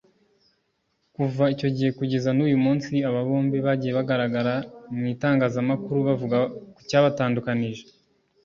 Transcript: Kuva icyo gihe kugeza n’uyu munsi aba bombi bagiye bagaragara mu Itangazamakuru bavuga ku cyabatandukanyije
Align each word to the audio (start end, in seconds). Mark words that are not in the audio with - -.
Kuva 1.15 1.43
icyo 1.53 1.69
gihe 1.75 1.89
kugeza 1.99 2.29
n’uyu 2.33 2.57
munsi 2.65 2.93
aba 3.09 3.21
bombi 3.27 3.57
bagiye 3.65 3.91
bagaragara 3.99 4.53
mu 4.95 5.03
Itangazamakuru 5.13 5.97
bavuga 6.07 6.37
ku 6.75 6.81
cyabatandukanyije 6.89 7.83